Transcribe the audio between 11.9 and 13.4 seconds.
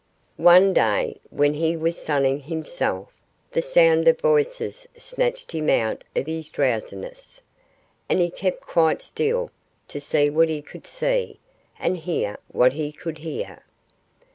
hear what he could